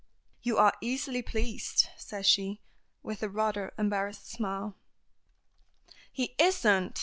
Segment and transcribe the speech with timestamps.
[0.41, 2.59] "You are easily pleased," says she,
[3.03, 4.75] with a rather embarrassed smile.
[6.11, 6.99] "He isn't!"